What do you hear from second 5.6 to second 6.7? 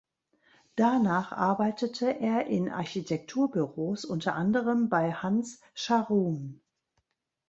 Scharoun.